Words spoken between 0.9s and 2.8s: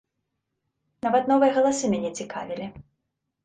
Нават новыя галасы мяне цікавілі.